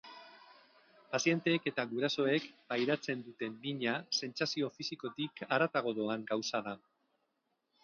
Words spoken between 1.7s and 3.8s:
eta gurasoek pairatzen duten